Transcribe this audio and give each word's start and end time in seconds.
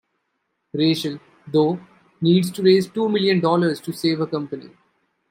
Rachel, 0.73 1.19
though, 1.45 1.79
needs 2.21 2.49
to 2.53 2.63
raise 2.63 2.89
two 2.89 3.07
million 3.07 3.39
dollars 3.39 3.79
to 3.81 3.93
save 3.93 4.17
her 4.17 4.25
company. 4.25 4.71